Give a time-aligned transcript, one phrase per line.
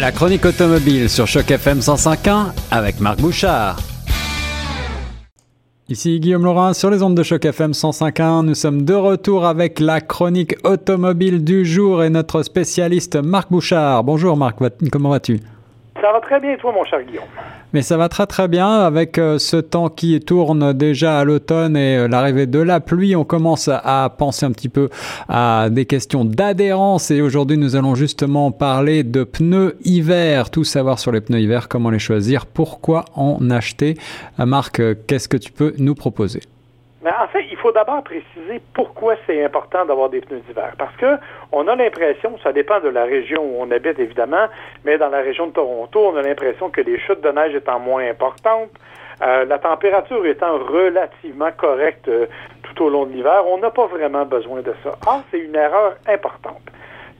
[0.00, 3.78] La chronique automobile sur Choc FM 105.1 avec Marc Bouchard.
[5.88, 8.44] Ici Guillaume Laurin sur les ondes de Choc FM 105.1.
[8.44, 14.04] Nous sommes de retour avec la chronique automobile du jour et notre spécialiste Marc Bouchard.
[14.04, 14.58] Bonjour Marc,
[14.92, 15.40] comment vas-tu?
[16.00, 17.24] Ça va très bien et toi mon cher Guillaume?
[17.72, 21.76] Mais ça va très très bien avec euh, ce temps qui tourne déjà à l'automne
[21.76, 23.16] et euh, l'arrivée de la pluie.
[23.16, 24.88] On commence à penser un petit peu
[25.28, 30.98] à des questions d'adhérence et aujourd'hui nous allons justement parler de pneus hiver, tout savoir
[30.98, 33.96] sur les pneus hiver, comment les choisir, pourquoi en acheter.
[34.40, 36.40] Euh, Marc, qu'est-ce que tu peux nous proposer?
[37.02, 40.72] Mais en fait, il faut d'abord préciser pourquoi c'est important d'avoir des pneus d'hiver.
[40.76, 41.16] Parce que
[41.52, 44.48] on a l'impression, ça dépend de la région où on habite évidemment,
[44.84, 47.78] mais dans la région de Toronto, on a l'impression que les chutes de neige étant
[47.78, 48.70] moins importantes,
[49.22, 52.26] euh, la température étant relativement correcte euh,
[52.62, 54.96] tout au long de l'hiver, on n'a pas vraiment besoin de ça.
[55.06, 56.62] Or, c'est une erreur importante.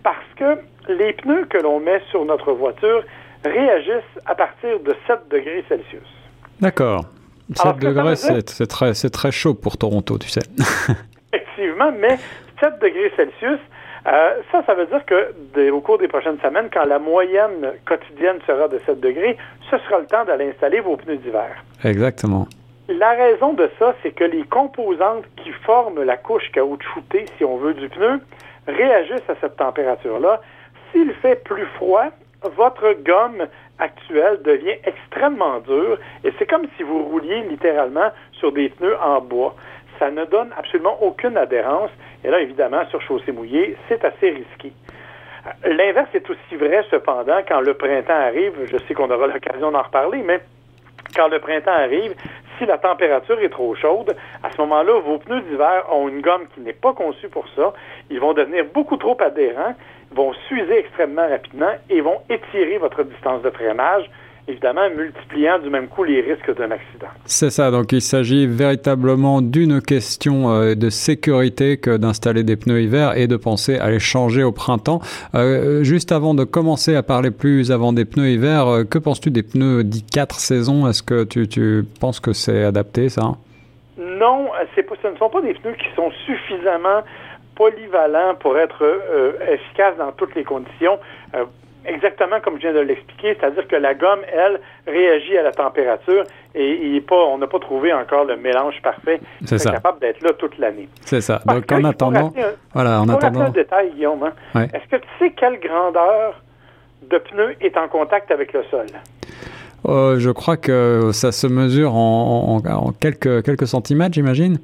[0.03, 0.59] Parce que
[0.89, 3.03] les pneus que l'on met sur notre voiture
[3.45, 6.09] réagissent à partir de 7 degrés Celsius.
[6.61, 7.03] D'accord.
[7.55, 10.41] 7 degrés, c'est très, très chaud pour Toronto, tu sais.
[11.33, 12.19] Effectivement, mais
[12.61, 13.61] 7 degrés Celsius,
[14.07, 18.39] euh, ça, ça veut dire que au cours des prochaines semaines, quand la moyenne quotidienne
[18.47, 19.37] sera de 7 degrés,
[19.71, 21.65] ce sera le temps d'aller installer vos pneus d'hiver.
[21.85, 22.47] Exactement.
[22.89, 27.59] La raison de ça, c'est que les composantes qui forment la couche caoutchoutée, si on
[27.59, 28.21] veut, du pneu,
[28.67, 30.41] réagissent à cette température-là.
[30.91, 32.07] S'il fait plus froid,
[32.43, 33.47] votre gomme
[33.79, 39.21] actuelle devient extrêmement dure et c'est comme si vous rouliez littéralement sur des pneus en
[39.21, 39.55] bois.
[39.99, 41.91] Ça ne donne absolument aucune adhérence
[42.25, 44.73] et là, évidemment, sur chaussée mouillée, c'est assez risqué.
[45.65, 49.83] L'inverse est aussi vrai, cependant, quand le printemps arrive, je sais qu'on aura l'occasion d'en
[49.83, 50.41] reparler, mais
[51.15, 52.15] quand le printemps arrive,
[52.59, 56.47] si la température est trop chaude, à ce moment-là, vos pneus d'hiver ont une gomme
[56.55, 57.73] qui n'est pas conçue pour ça.
[58.11, 59.75] Ils vont devenir beaucoup trop adhérents,
[60.11, 64.11] vont s'user extrêmement rapidement et vont étirer votre distance de freinage
[64.49, 67.07] évidemment multipliant du même coup les risques d'un accident.
[67.25, 72.83] C'est ça, donc il s'agit véritablement d'une question euh, de sécurité que d'installer des pneus
[72.83, 75.01] hiver et de penser à les changer au printemps.
[75.35, 79.31] Euh, juste avant de commencer à parler plus avant des pneus hiver, euh, que penses-tu
[79.31, 80.89] des pneus dits 4 saisons?
[80.89, 83.35] Est-ce que tu, tu penses que c'est adapté ça?
[83.99, 87.03] Non, pas, ce ne sont pas des pneus qui sont suffisamment
[87.57, 88.85] polyvalents pour être
[89.51, 90.99] efficaces dans toutes les conditions
[91.87, 96.25] exactement comme je viens de l'expliquer, c'est-à-dire que la gomme, elle, réagit à la température
[96.55, 100.33] et, pas, on n'a pas trouvé encore le mélange parfait qui est capable d'être là
[100.33, 100.89] toute l'année.
[101.05, 101.41] C'est ça.
[101.47, 102.33] Donc, en attendant,
[102.75, 103.43] voilà, en attendant.
[103.43, 104.23] un détail, Guillaume.
[104.55, 104.67] Hein.
[104.73, 106.43] Est-ce que tu sais quelle grandeur
[107.09, 108.87] de pneu est en contact avec le sol?
[109.87, 112.61] Euh, je crois que ça se mesure en,
[113.01, 114.59] quelques, quelques centimètres, j'imagine.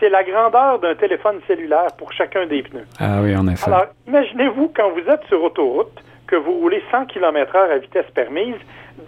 [0.00, 2.86] C'est la grandeur d'un téléphone cellulaire pour chacun des pneus.
[3.00, 3.66] Ah oui, en effet.
[3.66, 5.90] Alors, imaginez-vous quand vous êtes sur autoroute,
[6.28, 8.56] que vous roulez 100 km/h à vitesse permise,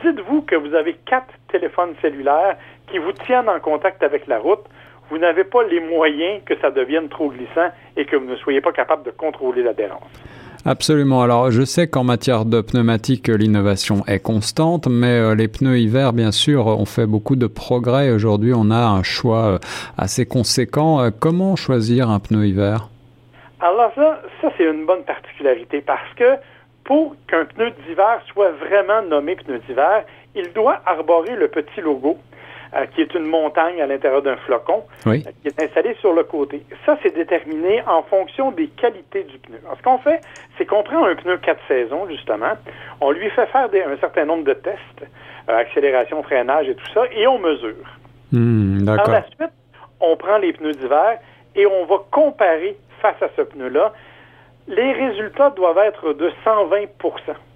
[0.03, 2.57] dites-vous que vous avez quatre téléphones cellulaires
[2.91, 4.65] qui vous tiennent en contact avec la route.
[5.11, 8.61] Vous n'avez pas les moyens que ça devienne trop glissant et que vous ne soyez
[8.61, 10.09] pas capable de contrôler l'adhérence.
[10.65, 11.23] Absolument.
[11.23, 16.13] Alors, je sais qu'en matière de pneumatique, l'innovation est constante, mais euh, les pneus hiver,
[16.13, 18.11] bien sûr, ont fait beaucoup de progrès.
[18.11, 19.59] Aujourd'hui, on a un choix euh,
[19.97, 21.01] assez conséquent.
[21.01, 22.89] Euh, comment choisir un pneu hiver?
[23.61, 26.37] Alors ça, ça c'est une bonne particularité parce que
[26.91, 30.03] pour qu'un pneu d'hiver soit vraiment nommé pneu d'hiver,
[30.35, 32.19] il doit arborer le petit logo.
[32.73, 36.23] Euh, qui est une montagne à l'intérieur d'un flocon, euh, qui est installé sur le
[36.23, 36.65] côté.
[36.87, 39.59] Ça, c'est déterminé en fonction des qualités du pneu.
[39.65, 40.21] Alors, ce qu'on fait,
[40.57, 42.53] c'est qu'on prend un pneu 4 saisons, justement,
[43.01, 44.79] on lui fait faire un certain nombre de tests,
[45.49, 47.99] euh, accélération, freinage et tout ça, et on mesure.
[48.99, 49.53] Par la suite,
[49.99, 51.19] on prend les pneus d'hiver
[51.57, 53.93] et on va comparer face à ce pneu-là
[54.71, 56.89] les résultats doivent être de 120%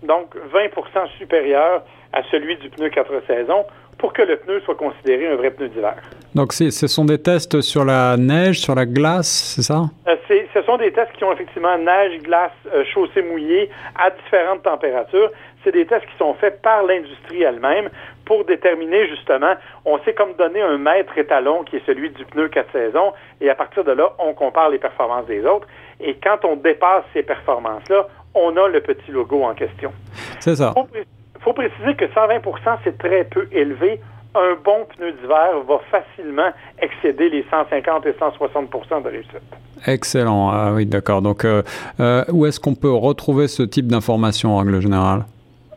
[0.02, 1.82] donc 20% supérieur
[2.12, 3.64] à celui du pneu 4 saisons
[3.98, 5.94] pour que le pneu soit considéré un vrai pneu d'hiver.
[6.34, 9.84] Donc ce sont des tests sur la neige, sur la glace, c'est ça?
[10.08, 14.62] Euh, ce sont des tests qui ont effectivement neige, glace, euh, chaussée mouillée à différentes
[14.64, 15.30] températures.
[15.64, 17.88] C'est des tests qui sont faits par l'industrie elle-même
[18.24, 22.48] pour déterminer justement, on sait comme donner un mètre étalon qui est celui du pneu
[22.48, 25.66] 4 saisons et à partir de là, on compare les performances des autres.
[26.00, 29.92] Et quand on dépasse ces performances-là, on a le petit logo en question.
[30.40, 30.74] C'est ça.
[30.76, 32.42] Il faut, préciser que 120%
[32.84, 34.00] c'est très peu élevé.
[34.34, 36.50] Un bon pneu d'hiver va facilement
[36.80, 39.42] excéder les 150 et 160 de réussite.
[39.86, 40.50] Excellent.
[40.50, 41.22] Ah oui, d'accord.
[41.22, 41.62] Donc, euh,
[42.00, 45.24] euh, où est-ce qu'on peut retrouver ce type d'informations en règle générale?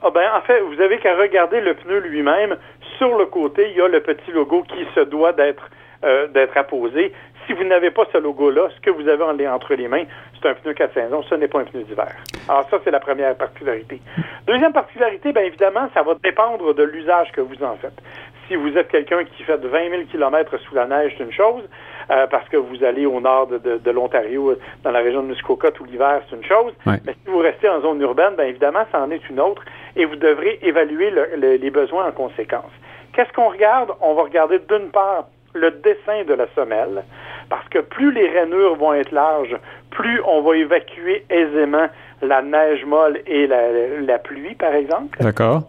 [0.02, 2.58] Ah ben, en fait, vous avez qu'à regarder le pneu lui-même.
[2.98, 5.70] Sur le côté, il y a le petit logo qui se doit d'être
[6.04, 7.12] euh, d'être apposé.
[7.48, 10.04] si vous n'avez pas ce logo-là, ce que vous avez entre les mains,
[10.36, 12.14] c'est un pneu 4 saisons, ce n'est pas un pneu d'hiver.
[12.48, 14.00] Alors ça, c'est la première particularité.
[14.46, 18.00] Deuxième particularité, bien évidemment, ça va dépendre de l'usage que vous en faites.
[18.48, 21.64] Si vous êtes quelqu'un qui fait 20 000 km sous la neige, c'est une chose,
[22.10, 25.84] euh, parce que vous allez au nord de, l'Ontario, dans la région de Muskoka tout
[25.84, 26.74] l'hiver, c'est une chose.
[26.86, 29.64] Mais si vous restez en zone urbaine, bien évidemment, ça en est une autre,
[29.96, 32.72] et vous devrez évaluer les besoins en conséquence.
[33.14, 33.92] Qu'est-ce qu'on regarde?
[34.00, 37.04] On va regarder d'une part le dessin de la semelle,
[37.50, 39.58] parce que plus les rainures vont être larges,
[39.90, 41.88] plus on va évacuer aisément
[42.22, 45.18] la neige molle et la, pluie, par exemple.
[45.20, 45.64] D'accord.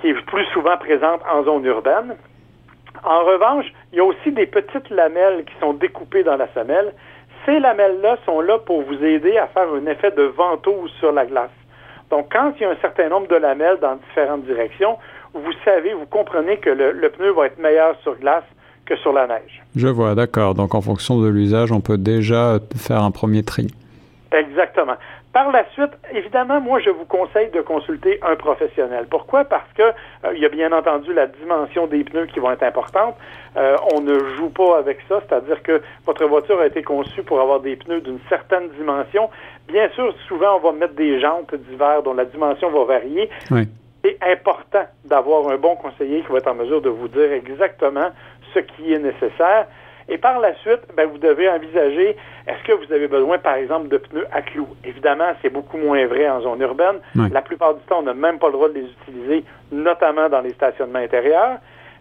[0.00, 2.16] Qui est plus souvent présente en zone urbaine.
[3.04, 6.92] En revanche, il y a aussi des petites lamelles qui sont découpées dans la semelle.
[7.46, 11.24] Ces lamelles-là sont là pour vous aider à faire un effet de ventouse sur la
[11.24, 11.50] glace.
[12.10, 14.98] Donc, quand il y a un certain nombre de lamelles dans différentes directions,
[15.34, 18.44] vous savez, vous comprenez que le, pneu va être meilleur sur glace
[18.84, 19.62] que sur la neige.
[19.76, 20.54] Je vois, d'accord.
[20.54, 23.68] Donc en fonction de l'usage, on peut déjà faire un premier tri.
[24.32, 24.94] Exactement.
[25.32, 29.06] Par la suite, évidemment, moi, je vous conseille de consulter un professionnel.
[29.10, 29.44] Pourquoi?
[29.44, 32.62] Parce que euh, il y a bien entendu la dimension des pneus qui vont être
[32.62, 33.16] importante.
[33.56, 37.40] Euh, on ne joue pas avec ça, c'est-à-dire que votre voiture a été conçue pour
[37.40, 39.30] avoir des pneus d'une certaine dimension.
[39.66, 43.28] Bien sûr, souvent, on va mettre des jantes d'hiver dont la dimension va varier.
[43.50, 43.66] Oui
[44.02, 48.10] c'est important d'avoir un bon conseiller qui va être en mesure de vous dire exactement
[48.54, 49.66] ce qui est nécessaire.
[50.10, 52.16] Et par la suite, ben, vous devez envisager,
[52.48, 54.68] est-ce que vous avez besoin, par exemple, de pneus à clous?
[54.84, 56.96] Évidemment, c'est beaucoup moins vrai en zone urbaine.
[57.32, 60.40] La plupart du temps, on n'a même pas le droit de les utiliser, notamment dans
[60.40, 61.58] les stationnements intérieurs.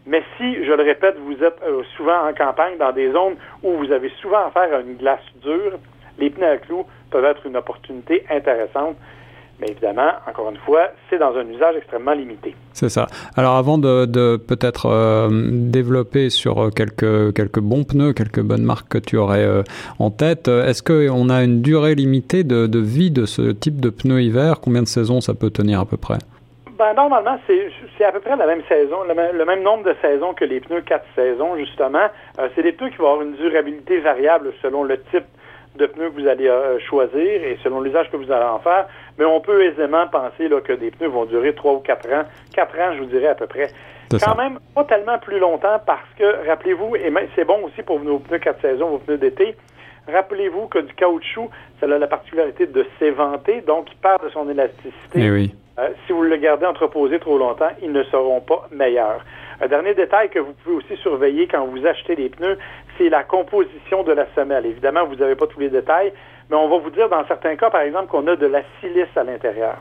[0.07, 3.73] Mais si, je le répète, vous êtes euh, souvent en campagne, dans des zones où
[3.73, 5.77] vous avez souvent affaire à une glace dure,
[6.17, 8.95] les pneus à clous peuvent être une opportunité intéressante
[9.59, 12.55] mais évidemment, encore une fois, c'est dans un usage extrêmement limité.
[12.73, 13.07] C'est ça.
[13.35, 18.87] Alors avant de, peut-être euh, développer sur euh, quelques, quelques bons pneus, quelques bonnes marques
[18.89, 19.63] que tu aurais euh,
[19.99, 23.89] en tête, est-ce qu'on a une durée limitée de, de, vie de ce type de
[23.89, 24.61] pneus hiver?
[24.61, 26.19] Combien de saisons ça peut tenir à peu près?
[26.77, 30.45] Ben, normalement, c'est à peu près la même saison, le même, nombre de saisons que
[30.45, 32.07] les pneus 4 saisons, justement.
[32.55, 35.25] c'est des pneus qui vont avoir une durabilité variable selon le type
[35.79, 36.51] de pneus que vous allez
[36.87, 38.85] choisir et selon l'usage que vous allez en faire
[39.19, 42.23] mais on peut aisément penser là, que des pneus vont durer trois ou quatre ans.
[42.53, 43.69] Quatre ans, je vous dirais à peu près.
[44.23, 48.19] Quand même pas tellement plus longtemps parce que, rappelez-vous, et c'est bon aussi pour vos
[48.19, 49.55] pneus quatre saisons, vos pneus d'été,
[50.11, 51.49] rappelez-vous que du caoutchouc,
[51.79, 54.93] ça a la particularité de s'éventer, donc il perd de son élasticité.
[55.15, 55.53] Eh oui.
[55.77, 59.23] Euh, si vous le gardez entreposé trop longtemps, ils ne seront pas meilleurs.
[59.61, 62.57] Un dernier détail que vous pouvez aussi surveiller quand vous achetez des pneus,
[62.99, 64.65] c'est la composition de la semelle.
[64.65, 66.13] Évidemment, vous n'avez pas tous les détails,
[66.49, 69.15] mais on va vous dire dans certains cas, par exemple, qu'on a de la silice
[69.15, 69.77] à l'intérieur.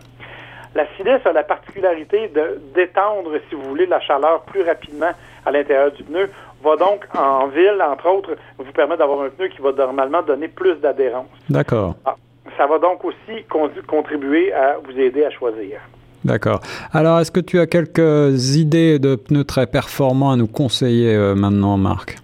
[0.75, 5.11] La silice a la particularité de d'étendre, si vous voulez, la chaleur plus rapidement
[5.45, 6.31] à l'intérieur du pneu,
[6.63, 10.49] va donc, en ville, entre autres, vous permettre d'avoir un pneu qui va normalement donner
[10.49, 11.29] plus d'adhérence.
[11.49, 11.95] D'accord.
[12.05, 12.17] Ah,
[12.57, 13.45] ça va donc aussi
[13.87, 15.81] contribuer à vous aider à choisir.
[16.25, 16.61] D'accord.
[16.93, 21.35] Alors, est-ce que tu as quelques idées de pneus très performants à nous conseiller euh,
[21.35, 22.17] maintenant, Marc?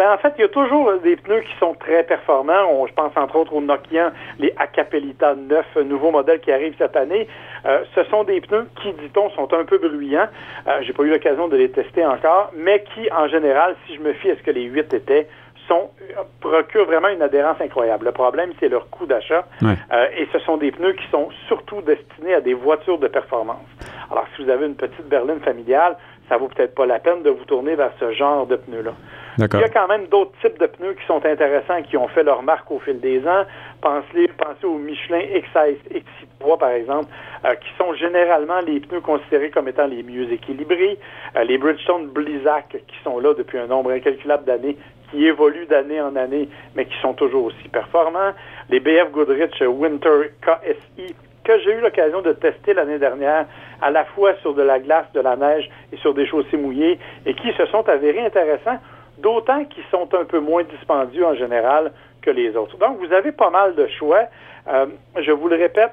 [0.00, 2.86] Ben, en fait, il y a toujours des pneus qui sont très performants.
[2.86, 7.28] je pense entre autres aux Nokian, les Acapelita 9, nouveaux modèles qui arrivent cette année.
[7.66, 10.28] Euh, ce sont des pneus qui, dit-on, sont un peu bruyants.
[10.66, 14.00] Euh, J'ai pas eu l'occasion de les tester encore, mais qui, en général, si je
[14.00, 15.28] me fie à ce que les 8 étaient,
[15.68, 18.06] sont, euh, procurent vraiment une adhérence incroyable.
[18.06, 19.46] Le problème, c'est leur coût d'achat.
[19.62, 23.66] Euh, et ce sont des pneus qui sont surtout destinés à des voitures de performance.
[24.10, 25.96] Alors, si vous avez une petite berline familiale,
[26.30, 28.92] ça vaut peut-être pas la peine de vous tourner vers ce genre de pneus-là.
[29.38, 32.22] Il y a quand même d'autres types de pneus qui sont intéressants, qui ont fait
[32.22, 33.44] leur marque au fil des ans.
[33.80, 37.08] Pensez, pensez aux Michelin XS, X3, par exemple,
[37.44, 40.98] euh, qui sont généralement les pneus considérés comme étant les mieux équilibrés.
[41.36, 44.76] Euh, les Bridgestone Blizzak, qui sont là depuis un nombre incalculable d'années,
[45.10, 48.32] qui évoluent d'année en année, mais qui sont toujours aussi performants.
[48.68, 53.46] Les BF Goodrich Winter KSI, que j'ai eu l'occasion de tester l'année dernière,
[53.80, 56.98] à la fois sur de la glace, de la neige et sur des chaussées mouillées,
[57.26, 58.78] et qui se sont avérés intéressants
[59.18, 61.92] d'autant qu'ils sont un peu moins dispendieux en général
[62.22, 62.76] que les autres.
[62.78, 64.24] Donc, vous avez pas mal de choix.
[64.68, 64.86] Euh,
[65.20, 65.92] je vous le répète,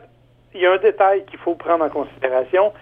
[0.54, 2.74] il y a un détail qu'il faut prendre en considération.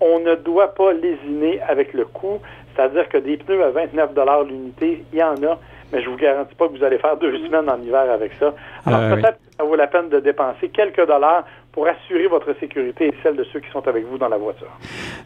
[0.00, 2.40] On ne doit pas lésiner avec le coût,
[2.74, 4.10] c'est-à-dire que des pneus à 29
[4.46, 5.58] l'unité, il y en a,
[5.92, 8.54] mais je vous garantis pas que vous allez faire deux semaines en hiver avec ça.
[8.86, 11.44] Alors euh, peut-être que ça vaut la peine de dépenser quelques dollars
[11.76, 14.70] pour assurer votre sécurité et celle de ceux qui sont avec vous dans la voiture.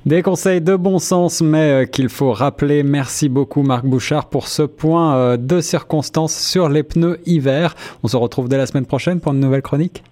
[0.04, 2.83] Des conseils de bon sens, mais euh, qu'il faut rappeler.
[2.83, 7.76] Merci beaucoup Marc Bouchard pour ce point euh, de circonstance sur les pneus hiver.
[8.02, 10.02] On se retrouve dès la semaine prochaine pour une nouvelle chronique.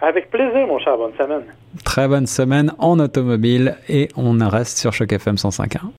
[0.00, 0.98] Avec plaisir, mon cher.
[0.98, 1.44] Bonne semaine.
[1.84, 5.92] Très bonne semaine en automobile et on reste sur Choc FM 105.1.